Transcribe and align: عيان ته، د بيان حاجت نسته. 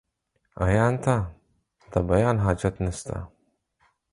عيان 0.65 0.93
ته، 1.03 1.15
د 1.91 1.93
بيان 2.09 2.35
حاجت 2.45 2.75
نسته. 2.85 3.17